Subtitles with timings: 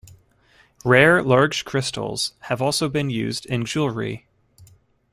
[0.83, 4.25] Rare large crystals have also been used in jewelry.